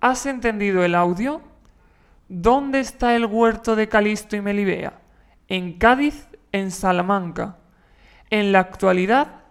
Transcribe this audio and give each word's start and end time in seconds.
¿Has 0.00 0.24
entendido 0.24 0.82
el 0.82 0.94
audio? 0.94 1.42
¿Dónde 2.28 2.80
está 2.80 3.16
el 3.16 3.26
huerto 3.26 3.76
de 3.76 3.88
Calisto 3.88 4.36
y 4.36 4.40
Melibea? 4.40 5.02
En 5.48 5.74
Cádiz, 5.74 6.26
en 6.52 6.70
Salamanca. 6.70 7.58
En 8.30 8.52
la 8.52 8.60
actualidad, 8.60 9.42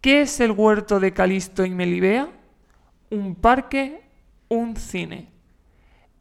¿qué 0.00 0.22
es 0.22 0.40
el 0.40 0.50
huerto 0.50 0.98
de 0.98 1.12
Calisto 1.12 1.64
y 1.64 1.70
Melibea? 1.70 2.28
Un 3.10 3.36
parque, 3.36 4.10
un 4.48 4.74
cine. 4.76 5.30